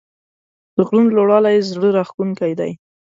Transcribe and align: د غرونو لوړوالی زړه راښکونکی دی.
د 0.75 0.77
غرونو 0.87 1.15
لوړوالی 1.15 1.57
زړه 1.71 1.87
راښکونکی 1.97 2.51
دی. 2.59 2.71